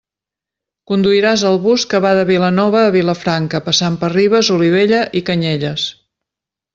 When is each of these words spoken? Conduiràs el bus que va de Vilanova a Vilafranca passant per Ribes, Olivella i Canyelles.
Conduiràs 0.91 1.41
el 1.49 1.57
bus 1.65 1.83
que 1.91 1.99
va 2.07 2.13
de 2.21 2.23
Vilanova 2.31 2.81
a 2.85 2.95
Vilafranca 2.97 3.61
passant 3.69 3.99
per 4.05 4.09
Ribes, 4.15 4.49
Olivella 4.57 5.03
i 5.21 5.27
Canyelles. 5.29 5.85